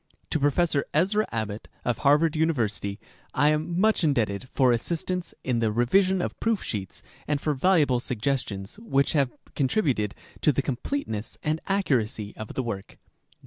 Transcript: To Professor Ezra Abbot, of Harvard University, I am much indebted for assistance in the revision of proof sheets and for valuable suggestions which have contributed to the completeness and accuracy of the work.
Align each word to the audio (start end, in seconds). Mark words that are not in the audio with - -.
To 0.31 0.39
Professor 0.39 0.83
Ezra 0.95 1.27
Abbot, 1.31 1.67
of 1.85 1.99
Harvard 1.99 2.35
University, 2.35 2.99
I 3.35 3.49
am 3.49 3.79
much 3.79 4.03
indebted 4.03 4.49
for 4.51 4.71
assistance 4.71 5.35
in 5.43 5.59
the 5.59 5.71
revision 5.71 6.23
of 6.23 6.39
proof 6.39 6.63
sheets 6.63 7.03
and 7.27 7.39
for 7.39 7.53
valuable 7.53 7.99
suggestions 7.99 8.79
which 8.79 9.11
have 9.13 9.31
contributed 9.53 10.15
to 10.41 10.51
the 10.51 10.63
completeness 10.63 11.37
and 11.43 11.61
accuracy 11.67 12.35
of 12.35 12.55
the 12.55 12.63
work. 12.63 12.97